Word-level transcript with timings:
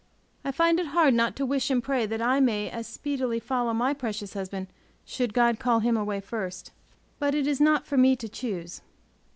I 0.43 0.51
find 0.51 0.79
it 0.79 0.87
hard 0.87 1.13
not 1.13 1.35
to 1.35 1.45
wish 1.45 1.69
and 1.69 1.83
pray 1.83 2.07
that 2.07 2.23
I 2.23 2.39
may 2.39 2.71
as 2.71 2.87
speedily 2.87 3.39
follow 3.39 3.71
my 3.71 3.93
precious 3.93 4.33
husband, 4.33 4.65
should 5.05 5.31
God 5.31 5.59
call 5.59 5.81
him 5.81 5.95
away 5.95 6.19
first. 6.21 6.71
But 7.19 7.35
it 7.35 7.45
is 7.45 7.61
not 7.61 7.85
for 7.85 7.97
me 7.97 8.15
to 8.15 8.27
choose. 8.27 8.81